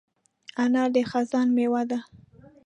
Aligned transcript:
انار 0.63 0.89
د 0.95 0.97
خزان 1.11 1.47
مېوه 1.55 1.83
ده. 1.89 1.99